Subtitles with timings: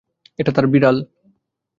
[0.39, 0.97] এটা তার বিড়াল।